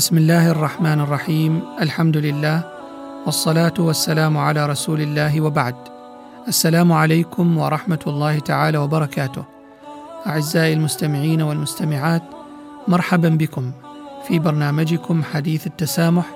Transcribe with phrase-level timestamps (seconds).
[0.00, 2.62] بسم الله الرحمن الرحيم الحمد لله
[3.26, 5.74] والصلاه والسلام على رسول الله وبعد
[6.48, 9.44] السلام عليكم ورحمه الله تعالى وبركاته
[10.26, 12.22] اعزائي المستمعين والمستمعات
[12.88, 13.72] مرحبا بكم
[14.28, 16.26] في برنامجكم حديث التسامح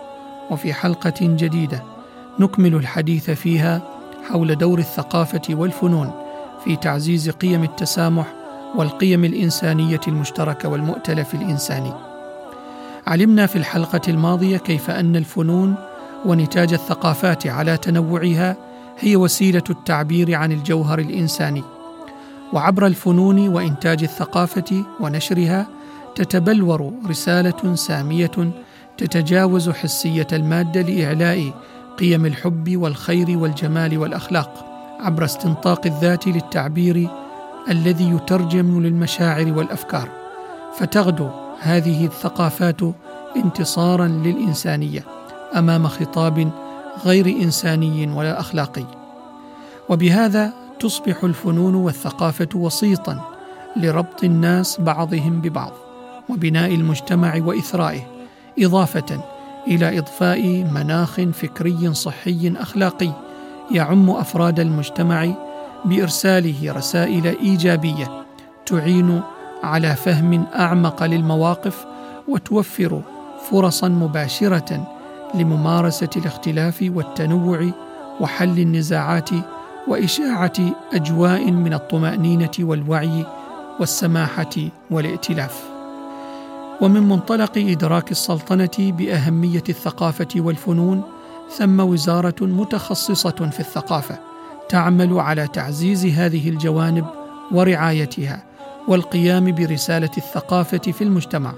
[0.50, 1.82] وفي حلقه جديده
[2.38, 3.82] نكمل الحديث فيها
[4.30, 6.10] حول دور الثقافه والفنون
[6.64, 8.26] في تعزيز قيم التسامح
[8.76, 12.13] والقيم الانسانيه المشتركه والمؤتلف الانساني
[13.06, 15.74] علمنا في الحلقة الماضية كيف أن الفنون
[16.24, 18.56] ونتاج الثقافات على تنوعها
[18.98, 21.62] هي وسيلة التعبير عن الجوهر الإنساني.
[22.52, 25.66] وعبر الفنون وإنتاج الثقافة ونشرها
[26.14, 28.50] تتبلور رسالة سامية
[28.98, 31.52] تتجاوز حسية المادة لإعلاء
[31.98, 34.64] قيم الحب والخير والجمال والأخلاق
[35.00, 37.08] عبر استنطاق الذات للتعبير
[37.68, 40.08] الذي يترجم للمشاعر والأفكار.
[40.78, 42.80] فتغدو هذه الثقافات
[43.36, 45.04] انتصارا للإنسانية
[45.56, 46.50] أمام خطاب
[47.04, 48.84] غير إنساني ولا أخلاقي.
[49.88, 53.20] وبهذا تصبح الفنون والثقافة وسيطا
[53.76, 55.72] لربط الناس بعضهم ببعض
[56.28, 58.00] وبناء المجتمع وإثرائه
[58.58, 59.20] إضافة
[59.66, 63.10] إلى إضفاء مناخ فكري صحي أخلاقي
[63.70, 65.34] يعم أفراد المجتمع
[65.84, 68.24] بإرساله رسائل إيجابية
[68.66, 69.22] تعين
[69.64, 71.86] على فهم أعمق للمواقف
[72.28, 73.00] وتوفر
[73.50, 74.86] فرصا مباشرة
[75.34, 77.70] لممارسة الاختلاف والتنوع
[78.20, 79.30] وحل النزاعات
[79.88, 80.52] وإشاعة
[80.92, 83.26] أجواء من الطمأنينة والوعي
[83.80, 84.54] والسماحة
[84.90, 85.64] والائتلاف.
[86.80, 91.02] ومن منطلق إدراك السلطنة بأهمية الثقافة والفنون
[91.50, 94.18] ثم وزارة متخصصة في الثقافة
[94.68, 97.04] تعمل على تعزيز هذه الجوانب
[97.52, 98.53] ورعايتها
[98.88, 101.52] والقيام برسالة الثقافة في المجتمع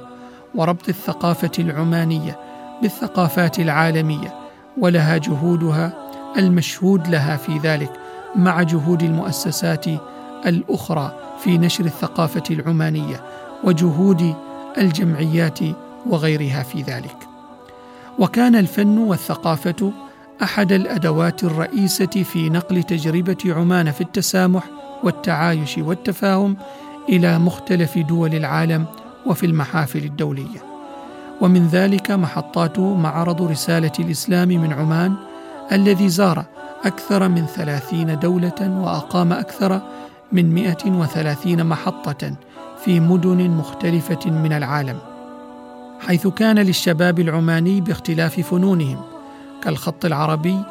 [0.54, 2.38] وربط الثقافة العمانية
[2.82, 4.34] بالثقافات العالمية
[4.78, 5.92] ولها جهودها
[6.38, 7.92] المشهود لها في ذلك
[8.36, 9.84] مع جهود المؤسسات
[10.46, 13.22] الأخرى في نشر الثقافة العمانية
[13.64, 14.34] وجهود
[14.78, 15.58] الجمعيات
[16.06, 17.16] وغيرها في ذلك.
[18.18, 19.92] وكان الفن والثقافة
[20.42, 24.64] أحد الأدوات الرئيسة في نقل تجربة عمان في التسامح
[25.02, 26.56] والتعايش والتفاهم
[27.08, 28.86] إلى مختلف دول العالم
[29.26, 30.76] وفي المحافل الدولية.
[31.40, 35.14] ومن ذلك محطات معرض رسالة الإسلام من عمان
[35.72, 36.44] الذي زار
[36.84, 39.80] أكثر من ثلاثين دولة وأقام أكثر
[40.32, 42.32] من مائه وثلاثين محطة
[42.84, 44.98] في مدن مختلفة من العالم
[46.00, 49.00] حيث كان للشباب العماني باختلاف فنونهم
[49.62, 50.62] كالخط العربي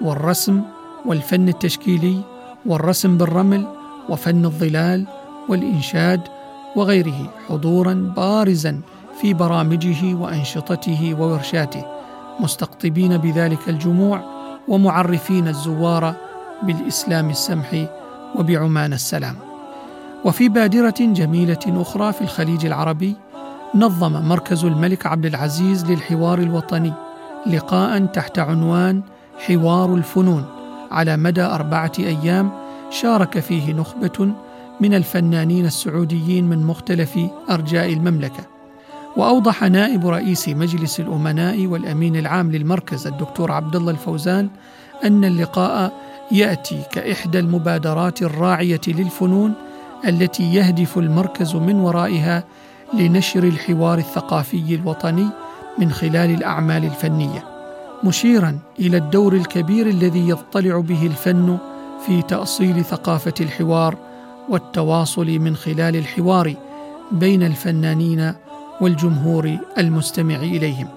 [0.00, 0.62] والرسم
[1.06, 2.20] والفن التشكيلي
[2.66, 3.66] والرسم بالرمل
[4.08, 5.06] وفن الظلال
[5.48, 6.20] والإنشاد
[6.76, 8.80] وغيره حضورا بارزا
[9.20, 11.84] في برامجه وأنشطته وورشاته
[12.40, 14.20] مستقطبين بذلك الجموع
[14.68, 16.14] ومعرفين الزوار
[16.62, 17.86] بالإسلام السمح
[18.36, 19.36] وبعمان السلام.
[20.24, 23.16] وفي بادرة جميلة أخرى في الخليج العربي
[23.74, 26.92] نظم مركز الملك عبد العزيز للحوار الوطني
[27.46, 29.02] لقاء تحت عنوان
[29.46, 30.44] حوار الفنون
[30.90, 32.50] على مدى أربعة أيام
[32.90, 34.32] شارك فيه نخبة
[34.80, 37.18] من الفنانين السعوديين من مختلف
[37.50, 38.44] أرجاء المملكة.
[39.16, 44.48] وأوضح نائب رئيس مجلس الأمناء والأمين العام للمركز الدكتور عبد الله الفوزان
[45.04, 45.92] أن اللقاء
[46.32, 49.52] يأتي كإحدى المبادرات الراعية للفنون
[50.06, 52.44] التي يهدف المركز من ورائها
[52.94, 55.26] لنشر الحوار الثقافي الوطني
[55.78, 57.44] من خلال الأعمال الفنية.
[58.04, 61.58] مشيرا إلى الدور الكبير الذي يضطلع به الفن
[62.06, 64.09] في تأصيل ثقافة الحوار
[64.50, 66.54] والتواصل من خلال الحوار
[67.12, 68.32] بين الفنانين
[68.80, 70.88] والجمهور المستمع إليهم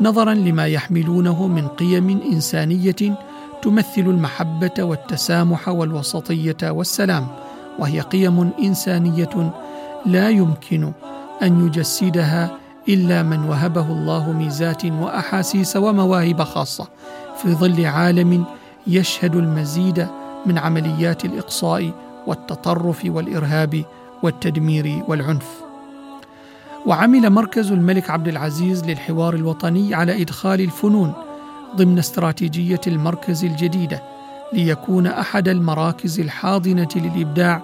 [0.00, 3.18] نظرا لما يحملونه من قيم إنسانية
[3.62, 7.26] تمثل المحبة والتسامح والوسطية والسلام
[7.78, 9.52] وهي قيم إنسانية
[10.06, 10.92] لا يمكن
[11.42, 12.50] أن يجسدها
[12.88, 16.88] إلا من وهبه الله ميزات وأحاسيس ومواهب خاصة
[17.42, 18.44] في ظل عالم
[18.86, 20.06] يشهد المزيد
[20.46, 23.84] من عمليات الإقصاء والتطرف والإرهاب
[24.22, 25.66] والتدمير والعنف.
[26.86, 31.12] وعمل مركز الملك عبد العزيز للحوار الوطني على إدخال الفنون
[31.76, 34.02] ضمن استراتيجية المركز الجديدة
[34.52, 37.62] ليكون أحد المراكز الحاضنة للإبداع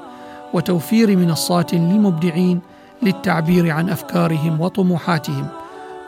[0.55, 2.61] وتوفير منصات للمبدعين
[3.03, 5.47] للتعبير عن أفكارهم وطموحاتهم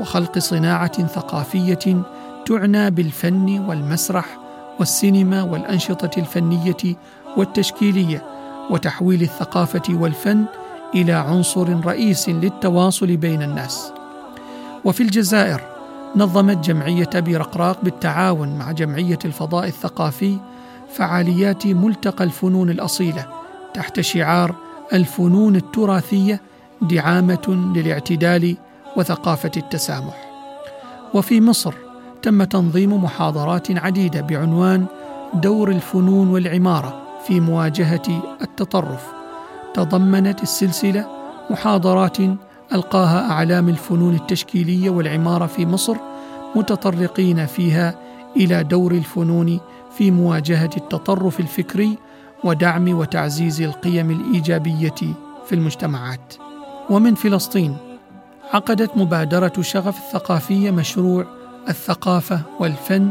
[0.00, 2.02] وخلق صناعة ثقافية
[2.46, 4.38] تعنى بالفن والمسرح
[4.78, 6.96] والسينما والأنشطة الفنية
[7.36, 8.33] والتشكيلية
[8.70, 10.44] وتحويل الثقافة والفن
[10.94, 13.92] إلى عنصر رئيس للتواصل بين الناس.
[14.84, 15.60] وفي الجزائر
[16.16, 20.36] نظمت جمعية أبي رقراق بالتعاون مع جمعية الفضاء الثقافي
[20.94, 23.26] فعاليات ملتقى الفنون الأصيلة
[23.74, 24.54] تحت شعار
[24.92, 26.40] الفنون التراثية
[26.82, 28.56] دعامة للاعتدال
[28.96, 30.24] وثقافة التسامح.
[31.14, 31.74] وفي مصر
[32.22, 34.86] تم تنظيم محاضرات عديدة بعنوان
[35.34, 39.12] دور الفنون والعمارة في مواجهة التطرف.
[39.74, 41.06] تضمنت السلسلة
[41.50, 42.16] محاضرات
[42.72, 45.96] ألقاها أعلام الفنون التشكيلية والعمارة في مصر
[46.56, 47.94] متطرقين فيها
[48.36, 49.60] إلى دور الفنون
[49.98, 51.98] في مواجهة التطرف الفكري
[52.44, 54.94] ودعم وتعزيز القيم الإيجابية
[55.46, 56.34] في المجتمعات.
[56.90, 57.76] ومن فلسطين
[58.52, 61.26] عقدت مبادرة شغف الثقافية مشروع
[61.68, 63.10] الثقافة والفن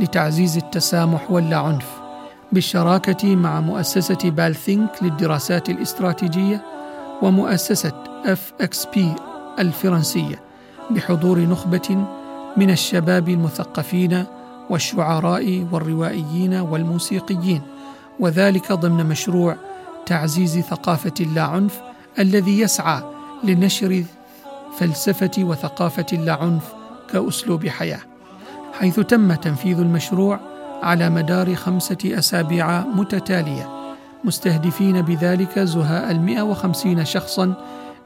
[0.00, 1.91] لتعزيز التسامح واللاعنف
[2.52, 6.64] بالشراكة مع مؤسسة بالثينك للدراسات الاستراتيجية
[7.22, 7.92] ومؤسسة
[8.24, 9.14] اف إكس بي
[9.58, 10.42] الفرنسية
[10.90, 12.06] بحضور نخبة
[12.56, 14.24] من الشباب المثقفين
[14.70, 17.62] والشعراء والروائيين والموسيقيين
[18.20, 19.56] وذلك ضمن مشروع
[20.06, 21.80] تعزيز ثقافة اللاعنف
[22.18, 23.02] الذي يسعى
[23.44, 24.04] لنشر
[24.78, 26.72] فلسفة وثقافة اللاعنف
[27.12, 28.00] كأسلوب حياة
[28.72, 30.51] حيث تم تنفيذ المشروع
[30.82, 33.68] على مدار خمسة أسابيع متتالية
[34.24, 37.54] مستهدفين بذلك زهاء المئة وخمسين شخصا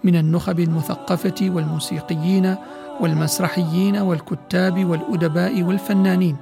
[0.05, 2.56] من النخب المثقفة والموسيقيين
[3.00, 6.37] والمسرحيين والكتاب والأدباء والفنانين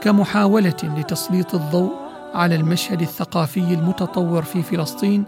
[0.00, 1.92] كمحاولة لتسليط الضوء
[2.34, 5.24] على المشهد الثقافي المتطور في فلسطين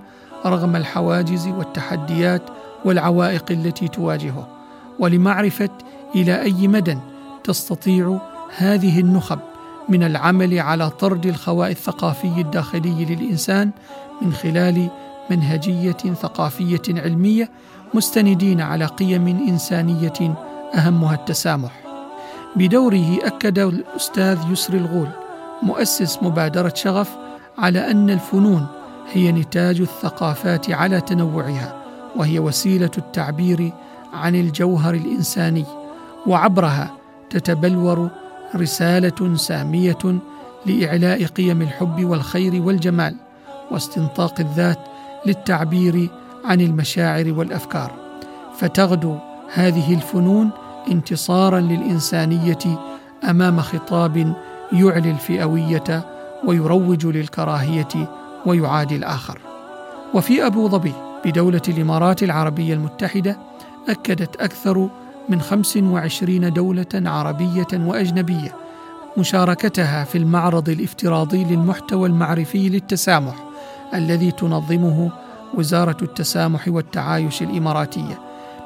[0.46, 2.42] رغم الحواجز والتحديات
[2.84, 4.48] والعوائق التي تواجهه
[4.98, 5.70] ولمعرفة
[6.14, 6.98] إلى أي مدى
[7.44, 8.20] تستطيع
[8.56, 9.38] هذه النخب
[9.88, 13.70] من العمل على طرد الخواء الثقافي الداخلي للإنسان
[14.22, 14.88] من خلال
[15.30, 17.50] منهجية ثقافية علمية
[17.94, 20.34] مستندين على قيم إنسانية
[20.74, 21.72] أهمها التسامح.
[22.56, 25.08] بدوره أكد الأستاذ يسري الغول
[25.62, 27.16] مؤسس مبادرة شغف
[27.58, 28.66] على أن الفنون
[29.12, 31.82] هي نتاج الثقافات على تنوعها
[32.16, 33.72] وهي وسيلة التعبير
[34.12, 35.64] عن الجوهر الإنساني
[36.26, 36.90] وعبرها
[37.30, 38.10] تتبلور
[38.56, 40.20] رسالة سامية
[40.66, 43.16] لإعلاء قيم الحب والخير والجمال
[43.70, 44.78] واستنطاق الذات
[45.26, 46.08] للتعبير
[46.44, 47.92] عن المشاعر والأفكار.
[48.58, 49.16] فتغدو
[49.52, 50.50] هذه الفنون
[50.90, 52.58] انتصارا للإنسانية
[53.30, 54.34] أمام خطاب
[54.72, 56.04] يعلي الفئوية
[56.44, 58.10] ويروج للكراهية
[58.46, 59.38] ويعادي الآخر.
[60.14, 60.92] وفي أبو ظبي
[61.24, 63.38] بدولة الإمارات العربية المتحدة
[63.88, 64.88] أكدت أكثر
[65.28, 68.54] من 25 دولة عربية وأجنبية
[69.18, 73.34] مشاركتها في المعرض الافتراضي للمحتوى المعرفي للتسامح
[73.94, 75.10] الذي تنظمه
[75.54, 78.18] وزارة التسامح والتعايش الإماراتية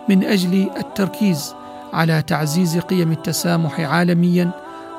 [0.08, 1.54] من أجل التركيز
[1.92, 4.50] على تعزيز قيم التسامح عالميا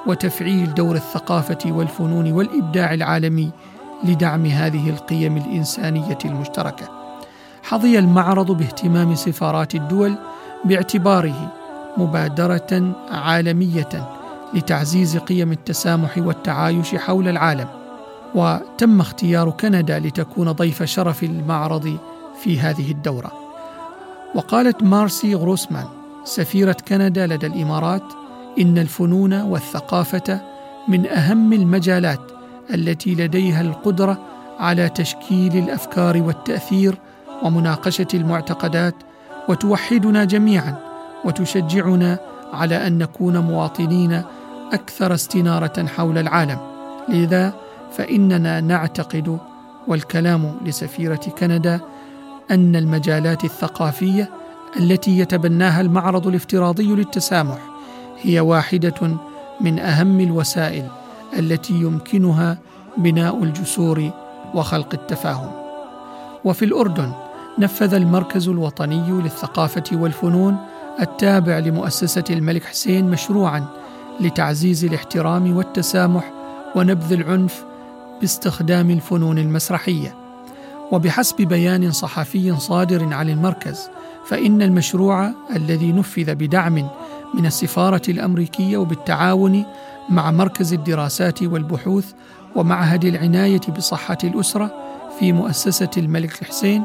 [0.07, 3.51] وتفعيل دور الثقافة والفنون والإبداع العالمي
[4.03, 6.89] لدعم هذه القيم الإنسانية المشتركة.
[7.63, 10.15] حظي المعرض باهتمام سفارات الدول
[10.65, 11.53] باعتباره
[11.97, 14.09] مبادرة عالمية
[14.53, 17.67] لتعزيز قيم التسامح والتعايش حول العالم.
[18.35, 21.97] وتم اختيار كندا لتكون ضيف شرف المعرض
[22.43, 23.31] في هذه الدورة.
[24.35, 25.85] وقالت مارسي غروسمان
[26.23, 28.03] سفيرة كندا لدى الإمارات
[28.59, 30.41] إن الفنون والثقافة
[30.87, 32.21] من أهم المجالات
[32.73, 34.17] التي لديها القدرة
[34.59, 36.97] على تشكيل الأفكار والتأثير
[37.43, 38.95] ومناقشة المعتقدات
[39.49, 40.75] وتوحدنا جميعا
[41.25, 42.19] وتشجعنا
[42.53, 44.21] على أن نكون مواطنين
[44.73, 46.57] أكثر استنارة حول العالم.
[47.09, 47.53] لذا
[47.91, 49.37] فإننا نعتقد
[49.87, 51.79] والكلام لسفيرة كندا
[52.51, 54.29] أن المجالات الثقافية
[54.79, 57.57] التي يتبناها المعرض الافتراضي للتسامح
[58.21, 59.17] هي واحدة
[59.61, 60.87] من أهم الوسائل
[61.39, 62.57] التي يمكنها
[62.97, 64.09] بناء الجسور
[64.53, 65.51] وخلق التفاهم.
[66.45, 67.11] وفي الأردن
[67.59, 70.57] نفذ المركز الوطني للثقافة والفنون
[71.01, 73.67] التابع لمؤسسة الملك حسين مشروعا
[74.19, 76.31] لتعزيز الاحترام والتسامح
[76.75, 77.65] ونبذ العنف
[78.21, 80.15] باستخدام الفنون المسرحية.
[80.91, 83.89] وبحسب بيان صحفي صادر عن المركز
[84.25, 86.89] فإن المشروع الذي نفذ بدعم
[87.33, 89.63] من السفارة الأمريكية وبالتعاون
[90.09, 92.11] مع مركز الدراسات والبحوث
[92.55, 94.71] ومعهد العناية بصحة الأسرة
[95.19, 96.83] في مؤسسة الملك الحسين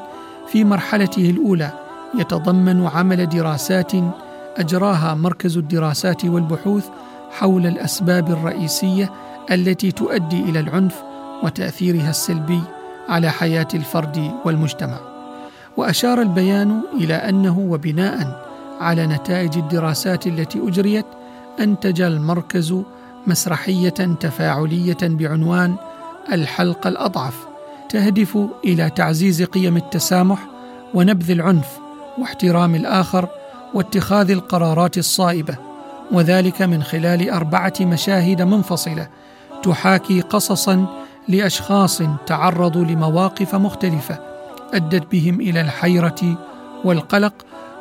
[0.52, 1.70] في مرحلته الأولى
[2.18, 3.92] يتضمن عمل دراسات
[4.56, 6.86] أجراها مركز الدراسات والبحوث
[7.30, 9.10] حول الأسباب الرئيسية
[9.50, 11.02] التي تؤدي إلى العنف
[11.42, 12.60] وتأثيرها السلبي
[13.08, 14.98] على حياة الفرد والمجتمع.
[15.76, 18.44] وأشار البيان إلى أنه وبناء
[18.80, 21.06] على نتائج الدراسات التي أجريت
[21.60, 22.74] أنتج المركز
[23.26, 23.90] مسرحية
[24.20, 25.74] تفاعلية بعنوان
[26.32, 27.49] الحلقة الأضعف
[27.90, 30.38] تهدف إلى تعزيز قيم التسامح
[30.94, 31.78] ونبذ العنف
[32.18, 33.28] واحترام الآخر
[33.74, 35.56] واتخاذ القرارات الصائبة
[36.12, 39.08] وذلك من خلال أربعة مشاهد منفصلة
[39.62, 40.86] تحاكي قصصا
[41.28, 44.18] لأشخاص تعرضوا لمواقف مختلفة
[44.74, 46.38] أدت بهم إلى الحيرة
[46.84, 47.34] والقلق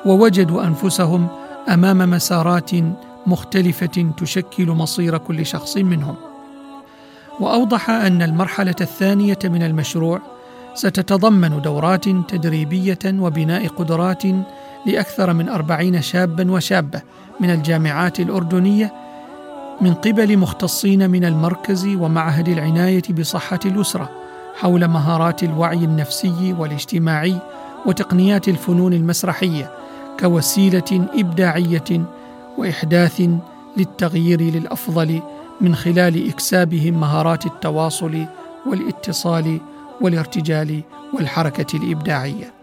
[0.05, 1.27] ووجدوا أنفسهم
[1.69, 2.71] أمام مسارات
[3.27, 6.28] مختلفة تشكل مصير كل شخص منهم.
[7.39, 10.21] وأوضح أن المرحلة الثانية من المشروع
[10.73, 14.23] ستتضمن دورات تدريبية وبناء قدرات
[14.85, 17.01] لأكثر من أربعين شابا وشابة
[17.39, 18.93] من الجامعات الأردنية
[19.81, 24.09] من قبل مختصين من المركز ومعهد العناية بصحة الأسرة
[24.55, 27.35] حول مهارات الوعي النفسي والاجتماعي
[27.85, 29.71] وتقنيات الفنون المسرحية
[30.19, 32.05] كوسيلة إبداعية
[32.57, 33.21] وإحداث
[33.77, 35.21] للتغيير للأفضل
[35.61, 38.25] من خلال اكسابهم مهارات التواصل
[38.67, 39.59] والاتصال
[40.01, 40.81] والارتجال
[41.13, 42.53] والحركة الإبداعية.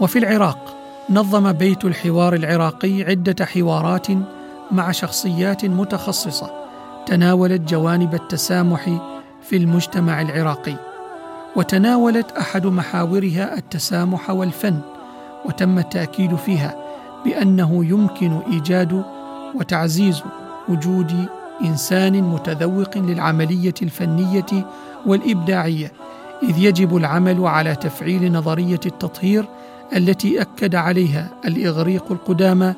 [0.00, 0.76] وفي العراق
[1.10, 4.06] نظم بيت الحوار العراقي عدة حوارات
[4.70, 6.50] مع شخصيات متخصصة
[7.06, 8.90] تناولت جوانب التسامح
[9.42, 10.76] في المجتمع العراقي
[11.56, 14.80] وتناولت أحد محاورها التسامح والفن
[15.44, 16.76] وتم التأكيد فيها
[17.24, 19.04] بأنه يمكن إيجاد
[19.54, 20.22] وتعزيز
[20.68, 21.26] وجود
[21.64, 24.66] إنسان متذوق للعملية الفنية
[25.06, 25.92] والإبداعية
[26.42, 29.44] إذ يجب العمل على تفعيل نظرية التطهير
[29.96, 32.74] التي أكد عليها الإغريق القدامى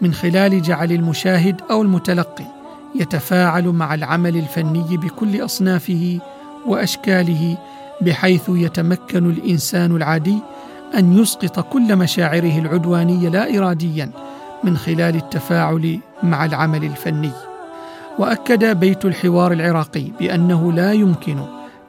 [0.00, 2.44] من خلال جعل المشاهد أو المتلقي
[2.94, 6.18] يتفاعل مع العمل الفني بكل أصنافه
[6.66, 7.56] وأشكاله
[8.00, 10.38] بحيث يتمكن الإنسان العادي
[10.94, 14.10] أن يسقط كل مشاعره العدوانيه لا اراديا
[14.64, 17.30] من خلال التفاعل مع العمل الفني.
[18.18, 21.36] وأكد بيت الحوار العراقي بأنه لا يمكن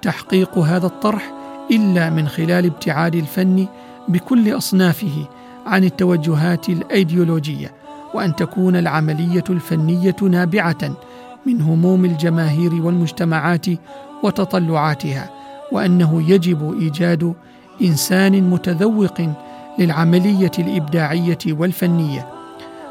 [0.01, 1.33] تحقيق هذا الطرح
[1.71, 3.67] إلا من خلال ابتعاد الفن
[4.07, 5.27] بكل أصنافه
[5.65, 7.71] عن التوجهات الأيديولوجية
[8.13, 10.91] وأن تكون العملية الفنية نابعة
[11.45, 13.65] من هموم الجماهير والمجتمعات
[14.23, 15.29] وتطلعاتها
[15.71, 17.33] وأنه يجب إيجاد
[17.81, 19.21] إنسان متذوق
[19.79, 22.27] للعملية الإبداعية والفنية.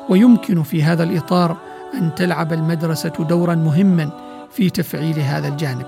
[0.08, 1.56] ويمكن في هذا الإطار
[1.94, 4.10] أن تلعب المدرسة دورا مهما
[4.50, 5.86] في تفعيل هذا الجانب.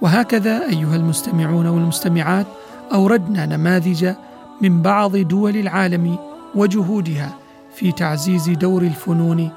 [0.00, 2.46] وهكذا أيها المستمعون والمستمعات
[2.92, 4.14] أوردنا نماذج
[4.60, 6.18] من بعض دول العالم
[6.54, 7.34] وجهودها
[7.74, 9.50] في تعزيز دور الفنون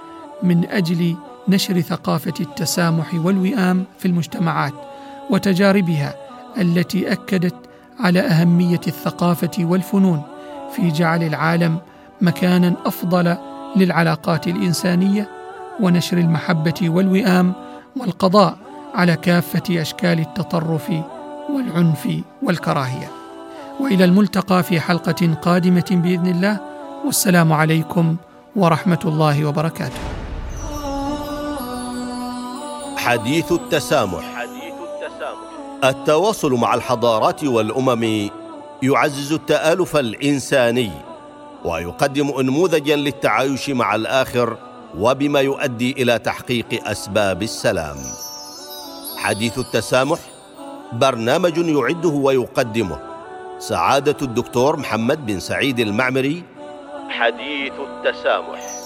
[0.44, 1.16] من أجل
[1.48, 4.74] نشر ثقافة التسامح والوئام في المجتمعات
[5.30, 6.16] وتجاربها
[6.58, 7.56] التي أكدت
[8.00, 10.22] على أهمية الثقافة والفنون
[10.76, 11.78] في جعل العالم
[12.22, 13.38] مكانا أفضل
[13.76, 15.37] للعلاقات الإنسانية
[15.80, 17.54] ونشر المحبة والوئام
[17.98, 18.58] والقضاء
[18.96, 20.92] على كافة أشكال التطرف
[21.50, 22.08] والعنف
[22.44, 23.12] والكراهية.
[23.80, 26.60] وإلى الملتقى في حلقة قادمة بإذن الله
[27.06, 28.16] والسلام عليكم
[28.56, 30.00] ورحمة الله وبركاته.
[32.98, 34.46] حديث التسامح.
[35.84, 38.30] التواصل مع الحضارات والأمم
[38.84, 40.92] يعزز التآلف الإنساني
[41.66, 44.58] ويقدم انموذجا للتعايش مع الآخر
[44.96, 47.98] وبما يؤدي إلى تحقيق أسباب السلام.
[49.18, 50.20] حديث التسامح
[50.94, 53.00] برنامج يعده ويقدمه.
[53.60, 56.44] سعادة الدكتور محمد بن سعيد المعمري.
[57.10, 58.77] حديث التسامح.